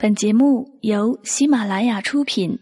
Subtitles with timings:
[0.00, 2.56] 本节目由喜马拉雅出品。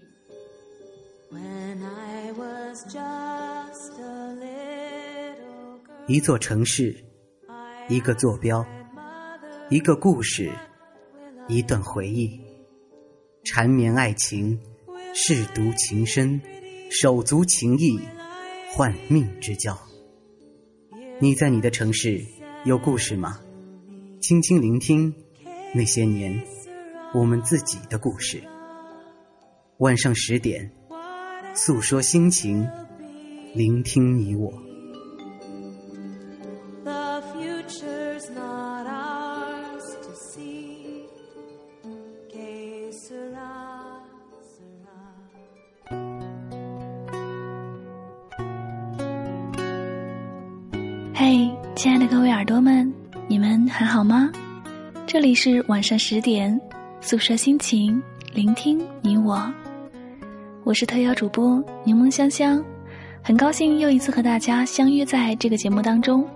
[6.06, 6.96] 一座城市，
[7.90, 8.64] 一个坐标，
[9.68, 10.50] 一个故事，
[11.46, 12.40] 一段回忆，
[13.44, 14.58] 缠绵爱情，
[15.12, 16.40] 舐犊情深，
[16.88, 18.00] 手足情谊，
[18.72, 19.78] 换命之交。
[21.20, 22.18] 你在你的城市
[22.64, 23.38] 有故事吗？
[24.22, 25.14] 轻轻聆听
[25.74, 26.42] 那些年
[27.16, 28.42] 我们自己的故事。
[29.78, 30.70] 晚上十点，
[31.54, 32.68] 诉说心情，
[33.54, 34.52] 聆听你我。
[51.14, 52.92] 嘿，亲爱的各位耳朵们，
[53.26, 54.30] 你们还好吗？
[55.06, 56.60] 这里是晚上十点，
[57.06, 58.02] 诉说心情，
[58.34, 59.40] 聆听你我。
[60.64, 62.64] 我是特邀主播柠檬香香，
[63.22, 66.28] 很高兴又一次和大家相约在这个节目当中。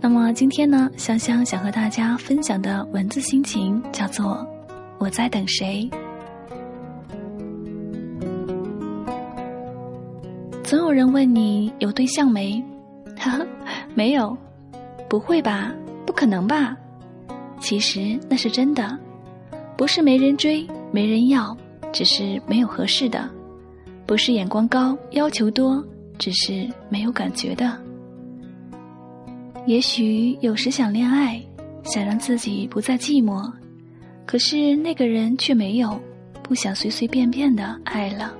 [0.00, 4.46] 那么今天呢，香香想和大家分享的文字心情叫做
[4.96, 5.90] “我在等谁”。
[10.64, 12.64] 总有人问你有对象没？
[13.14, 13.44] 哈哈，
[13.94, 14.34] 没有，
[15.06, 15.70] 不会吧？
[16.06, 16.74] 不可能吧？
[17.60, 18.98] 其实那是真的，
[19.76, 21.56] 不是没人追、没人要，
[21.92, 23.28] 只是没有合适的；
[24.06, 25.84] 不是眼光高、要求多，
[26.18, 27.76] 只是没有感觉的。
[29.66, 31.42] 也许有时想恋爱，
[31.82, 33.50] 想让自己不再寂寞，
[34.26, 35.98] 可是那个人却没有，
[36.42, 38.32] 不想随随便便的爱了。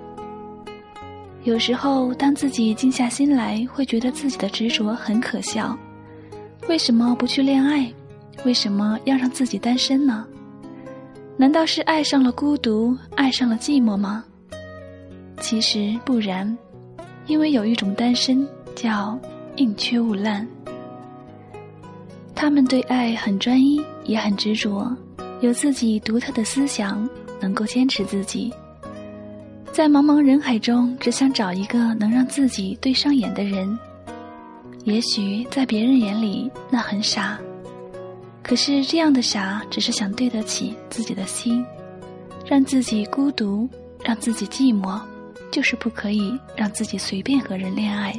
[1.44, 5.76] 有时候，当自己静下心来，会觉得自己的执着很可笑。
[6.68, 7.92] 为什么不去恋爱？
[8.44, 10.26] 为什么要让自己单身呢？
[11.36, 14.24] 难道是爱上了孤独，爱上了寂寞吗？
[15.40, 16.56] 其实不然，
[17.26, 18.46] 因为有一种单身
[18.76, 19.18] 叫
[19.56, 20.46] 宁缺毋滥。
[22.34, 24.96] 他们对爱很专一，也很执着，
[25.40, 27.08] 有自己独特的思想，
[27.40, 28.52] 能够坚持自己。
[29.72, 33.76] 在茫茫人海中，只想找一个能让自己对上眼的人。
[34.84, 37.38] 也许在别人眼里那很傻，
[38.44, 41.64] 可是这样的傻，只是想对得起自己的心，
[42.46, 43.66] 让自己孤独，
[44.04, 45.00] 让自己寂寞，
[45.50, 48.14] 就是不可以让自己随便和人恋爱。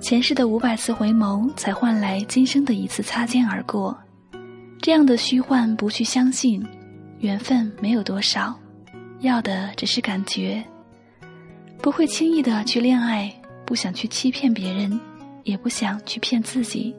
[0.00, 3.98] 前世的五百次回眸，才换来今生的一次擦肩而过。
[4.80, 6.64] 这样的虚幻，不去相信，
[7.18, 8.54] 缘分没有多少。
[9.20, 10.62] 要的只是感觉，
[11.82, 13.34] 不会轻易的去恋爱，
[13.66, 15.00] 不想去欺骗别人，
[15.42, 16.94] 也不想去骗自己。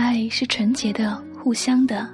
[0.00, 2.06] 爱是纯洁的、互相的，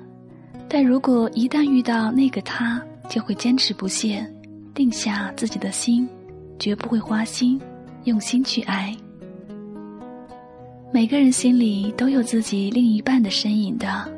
[0.68, 4.24] 但如果一旦遇到那个他，就会坚持不懈，
[4.72, 6.08] 定下自己的心，
[6.60, 7.60] 绝不会花心，
[8.04, 8.96] 用心去爱。
[10.92, 14.08] 每个人心里都有自己另一半的身影的，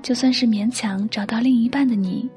[0.00, 2.30] 就算是勉强找到另一半的你。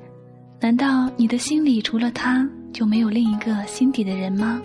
[0.59, 4.59] 难道你的心里除了他就没有另一个心底的人吗？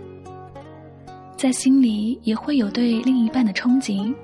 [1.37, 4.15] 在心里也会有对另一半的憧憬，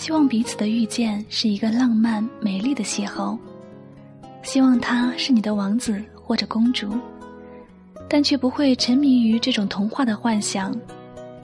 [0.00, 3.38] 希望彼此的遇见是一个浪漫美丽的邂逅，
[4.42, 6.90] 希望他是你的王子或者公主，
[8.08, 10.74] 但却不会沉迷于这种童话的幻想，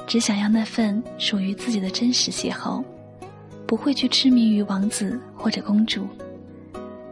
[0.06, 2.82] 只想要那份属于自己的真实邂逅，
[3.66, 6.08] 不会去痴迷于王子或者公主，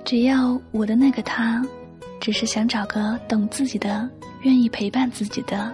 [0.02, 1.62] 只要我的那个他。
[2.20, 4.08] 只是想找个懂自己的、
[4.44, 5.70] 愿意陪伴自己的。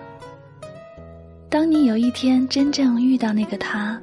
[1.48, 4.00] 当你有一天真正遇到那个他，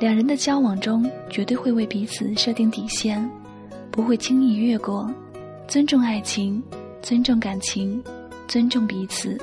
[0.00, 3.30] 两人的交往中绝对会为彼此设定底线，
[3.90, 5.12] 不会轻易越过，
[5.68, 6.60] 尊重爱情，
[7.02, 8.02] 尊重感情，
[8.48, 9.38] 尊重彼此，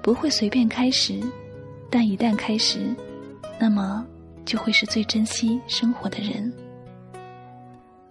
[0.00, 1.20] 不会随便开始，
[1.90, 2.94] 但一旦开始，
[3.58, 4.06] 那么
[4.44, 6.52] 就会是最珍惜生活的人，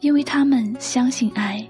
[0.01, 1.65] 因为他们相信爱。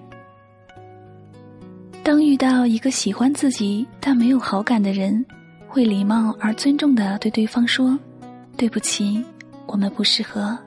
[2.01, 5.23] 当遇到一个喜欢自己但没有好感的人，
[5.67, 7.95] 会礼貌而尊重的对对方说
[8.57, 9.23] ：“对不起，
[9.71, 10.57] 我们不适合。”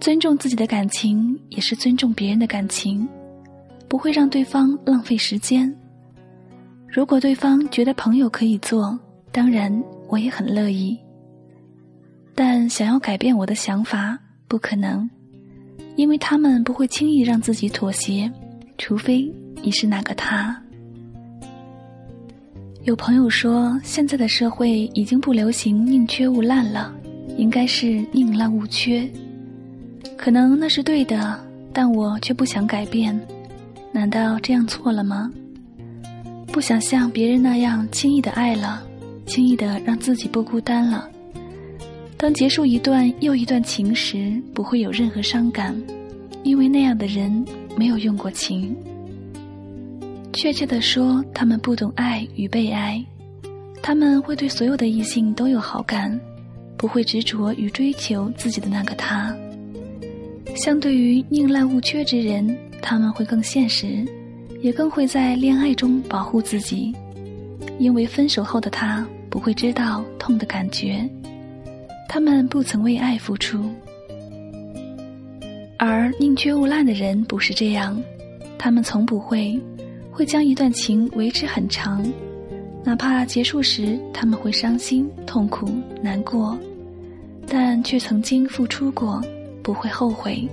[0.00, 3.06] 尊重自己的感情，也是尊重别人的感情，
[3.86, 5.70] 不会让对方浪费时间。
[6.88, 8.98] 如果对方觉得朋友可以做，
[9.30, 9.70] 当然
[10.08, 10.98] 我也很乐意。
[12.34, 15.08] 但想要改变我的想法，不可能，
[15.96, 18.32] 因为他们不会轻易让自己妥协，
[18.78, 19.30] 除非。
[19.62, 20.58] 你是那个他？
[22.84, 26.90] 有朋友说，现在的社会已经不流行宁缺毋滥了，
[27.40, 29.08] 应该是宁滥勿缺。
[30.14, 31.40] 可能那是对的，
[31.72, 33.18] 但我却不想改变，
[33.90, 35.32] 难道这样错了吗？
[36.52, 38.82] 不想像别人那样轻易的爱了，
[39.24, 41.08] 轻易的让自己不孤单了。
[42.18, 45.74] 当结束一段又一段情时，不会有任何伤感，
[46.42, 47.42] 因为那样的人
[47.74, 48.76] 没有用过情。
[50.34, 53.02] 确切的说，他们不懂爱与被爱，
[53.82, 56.20] 他们会对所有的异性都有好感，
[56.80, 59.36] 不会执着于追求自己的那个他。
[60.56, 64.02] 相对于宁滥勿缺之人，他们会更现实，
[64.62, 66.90] 也更会在恋爱中保护自己，
[67.78, 71.06] 因为分手后的他不会知道痛的感觉。
[72.08, 73.62] 他们不曾为爱付出，
[75.78, 78.02] 而宁缺毋滥的人不是这样，
[78.56, 79.60] 他们从不会
[80.10, 82.02] 会将一段情维持很长，
[82.82, 85.68] 哪怕结束时他们会伤心、痛苦、
[86.02, 86.58] 难过，
[87.52, 89.20] 但却曾经付出过，
[89.60, 90.48] 不会后悔。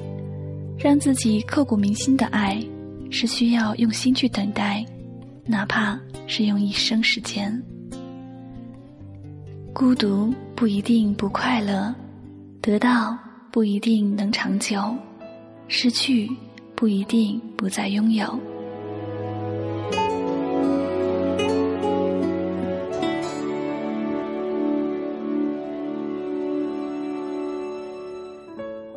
[0.80, 2.60] 让自己刻骨铭心的爱，
[3.12, 4.84] 是需要用心去等待，
[5.46, 7.64] 哪怕是用一生时间。
[9.74, 11.94] 孤独不一定不快乐，
[12.62, 13.16] 得到
[13.52, 14.96] 不一定能长久，
[15.68, 16.28] 失去
[16.76, 18.40] 不一定不再拥有。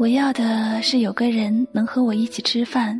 [0.00, 2.99] 我要的是有个人能和我一起吃饭，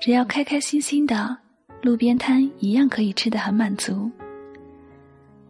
[0.00, 1.36] 只要开开心心的，
[1.82, 4.10] 路边摊一样可以吃得很满足。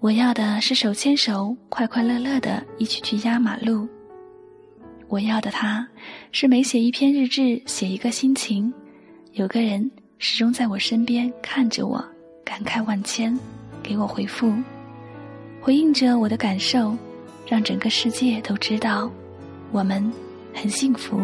[0.00, 3.86] 我要的是手牵手，快快乐乐的一起去压马路。
[5.06, 5.86] 我要的他，
[6.32, 8.74] 是每写一篇日志，写一个心情，
[9.34, 9.88] 有个人
[10.18, 12.04] 始终在我身边看着我，
[12.44, 13.38] 感慨万千，
[13.80, 14.52] 给我回复，
[15.60, 16.96] 回应着我的感受，
[17.46, 19.08] 让整个世界都知道，
[19.70, 20.12] 我们
[20.54, 21.20] 很幸福，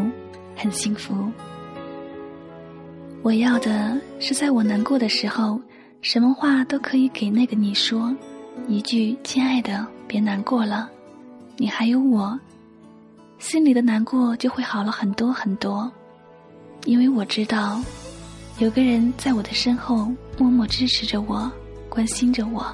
[0.54, 1.14] 很幸福。
[3.22, 5.60] 我要的是在我难过的时候，
[6.00, 8.14] 什么话都可以给那个你说。
[8.68, 10.88] 一句“亲爱的，别难过了，
[11.56, 12.38] 你还有我”，
[13.38, 15.90] 心里的难过就会好了很多很多。
[16.84, 17.82] 因为我知道，
[18.58, 21.50] 有个人在我的身后默默支持着我，
[21.88, 22.64] 关心着我。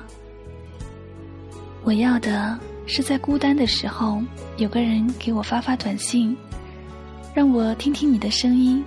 [1.83, 4.23] 我要的是在孤单的时候，
[4.57, 6.37] 有个人给我发发短信，
[7.35, 8.85] 让我听听你的声音。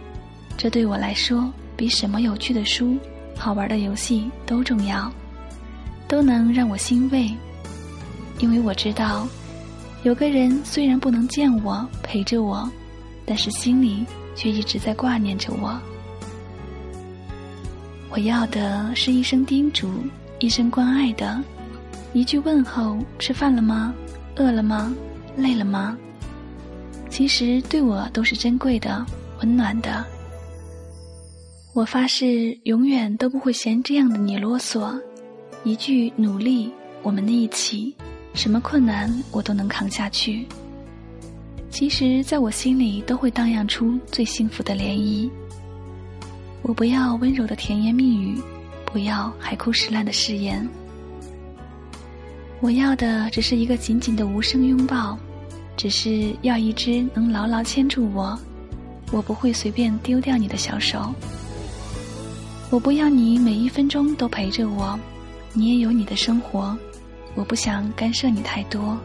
[0.57, 2.97] 这对我来说，比什么有趣的书、
[3.37, 5.11] 好玩的游戏都重要。
[6.07, 7.31] 都能让我欣慰，
[8.37, 9.27] 因为我知道，
[10.03, 12.69] 有个人虽然不能见我陪着我，
[13.25, 14.05] 但是心里
[14.35, 15.75] 却一直在挂念着我。
[18.11, 19.91] 我要的是一声叮嘱，
[20.37, 21.43] 一声关爱的，
[22.15, 23.93] 一句问候：吃饭了吗？
[24.37, 24.95] 饿了吗？
[25.35, 25.97] 累了吗？
[27.09, 29.05] 其实对我都是珍贵的、
[29.41, 30.01] 温暖的。
[31.73, 34.97] 我发誓，永远都不会嫌这样的你啰嗦。
[35.65, 36.71] 一句努力，
[37.03, 37.93] 我们的一起，
[38.33, 40.47] 什么困难我都能扛下去。
[41.69, 45.29] 其实，在我心里都会荡漾出最幸福的涟漪。
[46.61, 48.41] 我不要温柔的甜言蜜语，
[48.85, 50.65] 不要海枯石烂的誓言。
[52.61, 55.17] 我要的只是一个紧紧的无声拥抱，
[55.77, 58.37] 只是要一只能牢牢牵住我，
[59.11, 61.13] 我不会随便丢掉你的小手。
[62.71, 64.99] 我不要你每一分钟都陪着我。
[65.53, 66.75] 你也有你的生活，
[67.33, 68.97] 我不想干涉你太多。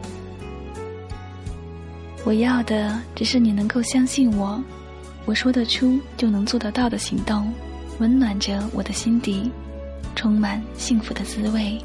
[2.25, 4.61] 我要的只是你能够相信我，
[5.25, 7.53] 我说得出就能做得到的行动，
[7.99, 9.49] 温暖着我的心底，
[10.15, 11.79] 充满幸福的滋味。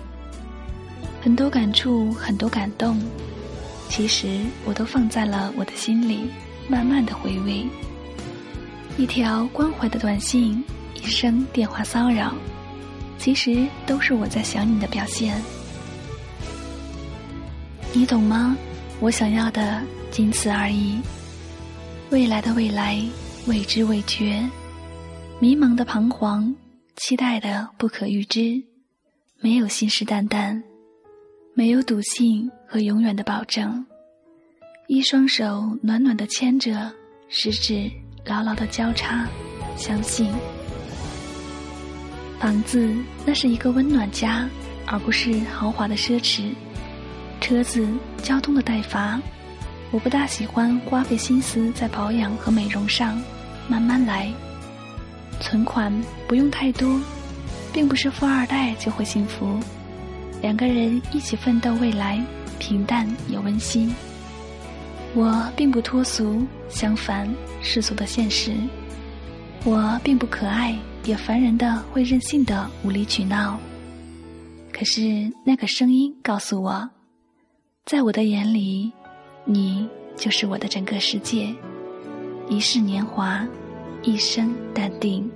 [1.27, 3.03] 很多感触，很多感动，
[3.89, 6.31] 其实我都放在了我的心里，
[6.69, 7.67] 慢慢的回味。
[8.97, 10.63] 一条关怀的短信，
[10.95, 12.33] 一声电话骚扰。
[13.19, 15.43] 其实都是我在想你的表现，
[17.93, 18.57] 你懂吗？
[19.01, 21.01] 我想要的仅此而已。
[22.11, 23.05] 未来的未来，
[23.49, 24.49] 未知未觉，
[25.41, 26.55] 迷茫的彷徨，
[26.95, 28.63] 期待的不可预知，
[29.41, 30.63] 没有信誓旦旦，
[31.59, 33.83] 没有笃信和永远的保证。
[34.89, 36.93] 一双手暖暖的牵着，
[37.31, 37.91] 十指
[38.27, 39.27] 牢牢的交叉，
[39.75, 40.31] 相信。
[42.39, 42.95] 房子，
[43.25, 44.47] 那是一个温暖家，
[44.87, 46.53] 而不是豪华的奢侈。
[47.41, 47.89] 车子，
[48.23, 49.19] 交通的代罚，
[49.91, 53.19] 我不大喜欢花费心思在保养和美容上，
[53.67, 54.31] 慢慢来。
[55.41, 55.91] 存款
[56.29, 57.01] 不用太多，
[57.73, 59.59] 并不是富二代就会幸福。
[60.47, 62.25] 两个人一起奋斗，未来
[62.61, 63.93] 平淡又温馨。
[65.13, 67.29] 我并不脱俗，相反
[67.61, 68.55] 世俗的现实。
[69.65, 70.79] 我并不可爱。
[71.05, 73.59] 也烦人的会任性的无理取闹。
[74.73, 76.89] 可是那个声音告诉我，
[77.85, 78.93] 在我的眼里，
[79.45, 81.55] 你就是我的整个世界，
[82.49, 83.47] 一世年华，
[84.03, 85.29] 一生淡定。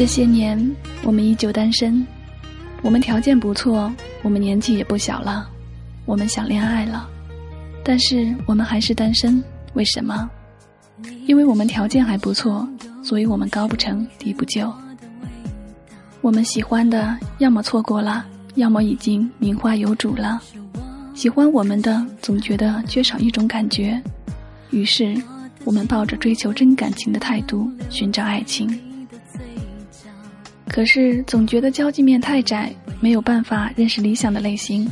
[0.00, 0.58] 这些年，
[1.02, 2.06] 我们依旧单身。
[2.80, 3.92] 我们条件不错，
[4.22, 5.46] 我们年纪也不小了，
[6.06, 7.06] 我们想恋爱了，
[7.84, 9.44] 但是我们还是单身。
[9.74, 10.30] 为什么？
[11.26, 12.66] 因为我们条件还不错，
[13.02, 14.72] 所以我们高不成低不就。
[16.22, 20.40] 我们喜欢的，要么错过了，要么已经名花有主了。
[21.14, 24.02] 喜欢我们的，总觉得缺少一种感觉，
[24.70, 25.14] 于是
[25.62, 28.80] 我们抱着追求真感情的态度寻找爱情。
[30.72, 34.88] 可是总觉得交际面太窄，没有办法认识理想的类型，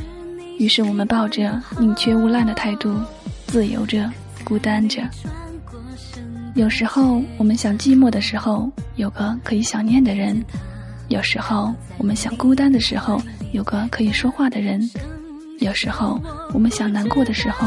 [0.59, 2.93] 于是我们抱着宁缺毋滥的态度，
[3.47, 4.11] 自由着，
[4.43, 5.01] 孤单着。
[6.55, 10.43] 有时候我们想寂寞的时候，有个可以想念的人；
[11.07, 13.21] 有时候我们想孤单的时候，
[13.53, 14.81] 有个可以说话的人；
[15.59, 16.19] 有时候
[16.53, 17.65] 我们想难过的时候，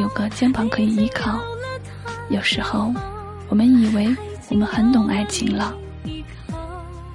[0.00, 1.38] 有个肩膀可以依靠；
[2.28, 2.92] 有时候
[3.48, 4.12] 我们以为
[4.48, 5.72] 我们很懂爱情了。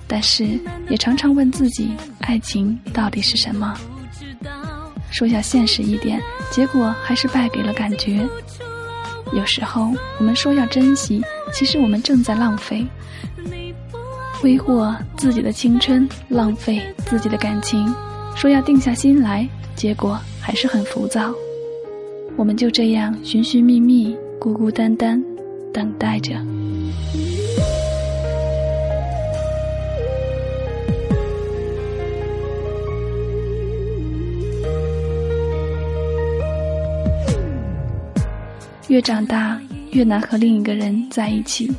[0.08, 0.60] 但是，
[0.90, 3.78] 也常常问自己：爱情到底是什么？
[5.12, 6.22] 说要现实一点，
[6.52, 8.28] 结果还是败给了感觉。
[9.34, 11.22] 有时候，我们说要珍惜，
[11.54, 12.86] 其实我们正在浪费，
[14.40, 17.94] 挥霍自己的青春，浪费自己的感情。
[18.36, 21.34] 说要定下心来，结果还是很浮躁。
[22.36, 25.22] 我们就这样寻寻觅觅，孤孤单单，
[25.74, 26.36] 等待着。
[38.88, 39.60] 越长大，
[39.91, 41.70] 越难和另一个人在一起，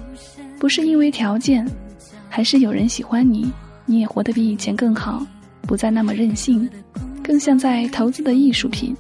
[0.59, 1.67] 不是因为条件，
[2.29, 3.51] 还是有人喜欢你，
[3.87, 5.27] 你也活得比以前更好，
[5.63, 6.69] 不再那么任性，
[7.23, 8.95] 更像在投资的艺术品。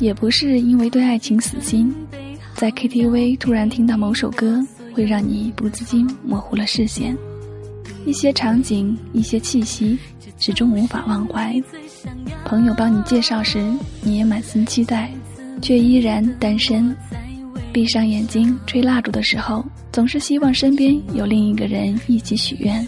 [0.00, 1.94] 也不是因为对爱情死心，
[2.54, 4.60] 在 KTV 突然听到某首歌，
[4.92, 7.16] 会让你不自禁模糊了视线，
[8.04, 9.96] 一些场景，一些气息，
[10.36, 11.54] 始终无法忘怀。
[12.44, 15.12] 朋友帮你介绍时，你也满心期待。
[15.60, 16.94] 却依然单身，
[17.72, 22.86] 闭上眼睛吹蜡烛的时候，总是希望身边有另一个人一起许愿。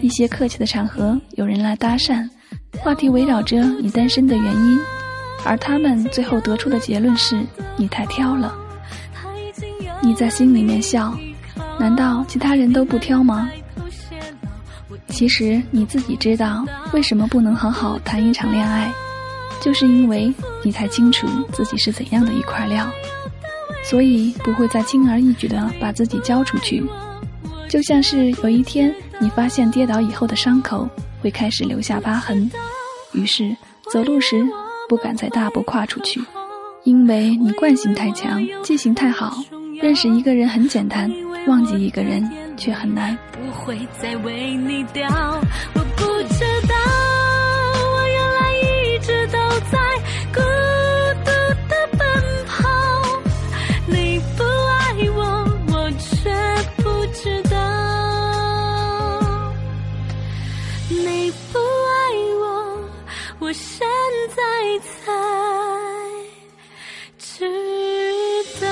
[0.00, 2.28] 一些客气的场合，有人来搭讪，
[2.78, 4.78] 话题围绕着你单身的原因，
[5.44, 7.40] 而他们最后得出的结论是
[7.76, 8.54] 你太挑了。
[10.02, 11.18] 你在心里面笑，
[11.80, 13.48] 难道其他人都不挑吗？
[15.08, 18.92] 其实你自己知道，为什么不能好好谈一场恋爱。
[19.60, 20.32] 就是因为
[20.62, 22.86] 你才清楚自己是怎样的一块料，
[23.84, 26.84] 所以不会再轻而易举的把自己交出去。
[27.68, 30.88] 就像是有一天你发现跌倒以后的伤口
[31.20, 32.50] 会开始留下疤痕，
[33.12, 33.56] 于是
[33.90, 34.46] 走路时
[34.88, 36.22] 不敢再大步跨出去，
[36.84, 39.36] 因为你惯性太强，记性太好。
[39.82, 41.12] 认识一个人很简单，
[41.46, 43.18] 忘记一个人却很难。
[43.32, 45.06] 不会再为你掉
[45.74, 45.85] 我
[63.46, 63.86] 我现
[64.34, 64.42] 在
[64.82, 65.12] 才
[67.16, 67.44] 知
[68.60, 68.66] 道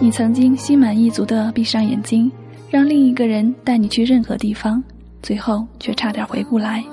[0.00, 2.32] 你曾经心满意足的闭上眼睛，
[2.70, 4.82] 让另一个人带你去任何地方，
[5.26, 6.84] 最后却差点回不来，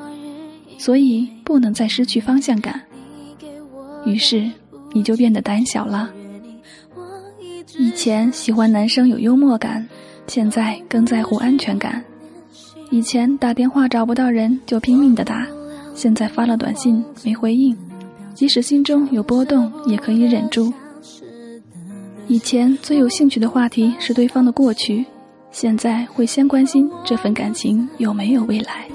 [0.79, 2.81] 所以不能再失去方向感。
[4.07, 4.49] 于是
[4.91, 6.09] 你就变得胆小了。
[7.77, 9.87] 以前喜欢男生有幽默感，
[10.25, 12.03] 现在更在乎安全感。
[12.89, 15.45] 以前打电话找不到人就拼命的打，
[15.93, 17.77] 现在发了短信没回应，
[18.33, 20.73] 即使心中有波动也可以忍住。
[22.27, 25.05] 以前最有兴趣的话题是对方的过去，
[25.53, 28.87] 现在会先关心这份感情有没有未来。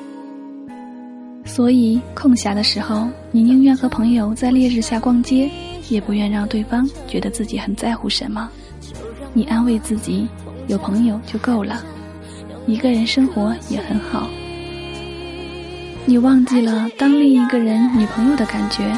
[1.44, 5.48] 所以空暇的时候，你宁愿和朋友在烈日下逛街，
[5.88, 8.50] 也不愿让对方觉得自己很在乎什么。
[9.32, 10.26] 你安慰自己，
[10.66, 11.80] 有朋友就够了，
[12.66, 14.28] 一个人生活也很好。
[16.06, 18.92] 你忘记了当另一个人女朋友的感觉，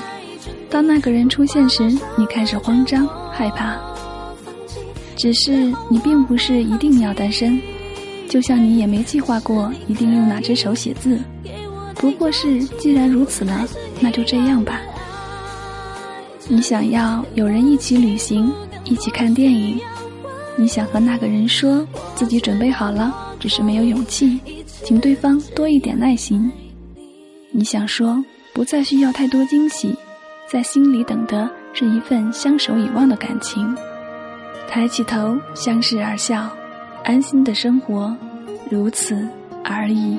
[0.70, 1.84] 当那个人出现时，
[2.16, 3.89] 你开始慌张害怕。
[5.20, 7.60] 只是你并不是一定要单身，
[8.26, 11.20] 就像你也没计划过一定用哪只手写字，
[11.96, 13.68] 不过是既然如此了，
[14.00, 14.80] 那就这样吧。
[16.48, 18.50] 你想要有人一起旅行，
[18.84, 19.78] 一起看电影，
[20.56, 24.40] 你想和那个人说自己准备好了，只是没有勇气，
[24.82, 26.50] 请对方多一点耐心。
[27.52, 28.24] 你想说，
[28.54, 29.94] 不再需要太多惊喜，
[30.50, 33.76] 在心里等的是一份相守以望的感情。
[34.70, 36.48] 抬起头，相视而笑，
[37.02, 38.16] 安心的生活，
[38.70, 39.28] 如此
[39.64, 40.16] 而已。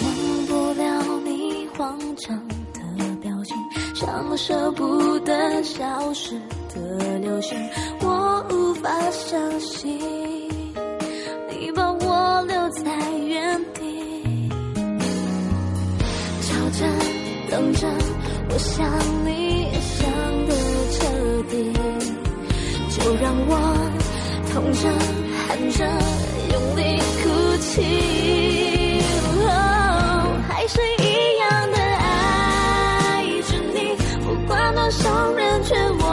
[0.00, 2.40] 忘不了你慌张
[2.72, 3.56] 的表情，
[3.96, 6.40] 像舍不得消失
[6.72, 7.58] 的流星，
[8.00, 9.98] 我无法相信
[11.50, 12.92] 你把我留在
[13.26, 14.48] 原地，
[16.42, 16.86] 吵着。
[17.50, 17.86] 等着，
[18.48, 18.84] 我想
[19.24, 19.43] 你
[23.48, 23.52] 我
[24.52, 24.82] 痛着、
[25.36, 25.78] 喊着、
[26.52, 26.80] 用力
[27.22, 27.24] 哭
[27.58, 27.72] 泣，
[30.48, 31.04] 还是一
[31.38, 33.76] 样的爱着你，
[34.24, 36.03] 不管多少人劝我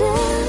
[0.00, 0.39] 这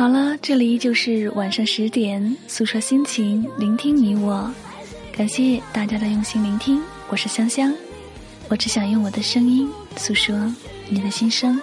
[0.00, 4.50] 好了，这里就是晚上十点，诉说心情，聆听你我，
[5.14, 7.70] 感谢大家的用心聆听，我是香香，
[8.48, 10.34] 我只想用我的声音诉说
[10.88, 11.60] 你的心声。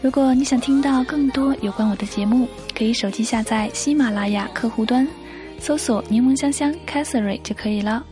[0.00, 2.46] 如果你想听到更多有关我的节目，
[2.78, 5.04] 可以手机下载喜马拉雅客户端，
[5.58, 8.06] 搜索“柠檬香香 Catherine” 就可以了。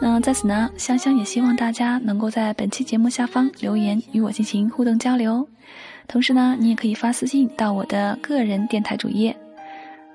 [0.00, 5.46] 那在此呢，香香也希望大家能够在本期节目下方留言与我进行互动交流。
[6.06, 9.36] 同时呢，你也可以发私信到我的个人电台主页。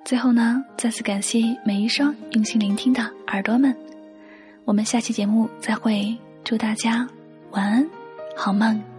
[0.06, 3.76] 最后呢，再次感谢每一双用心聆听的耳朵们。
[4.66, 7.08] 我们下期节目再会，祝大家
[7.52, 7.88] 晚安，
[8.36, 8.91] 好梦。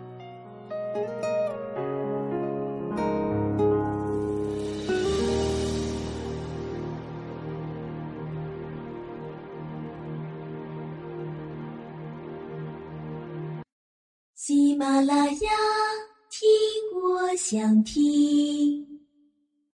[17.52, 18.91] 想听。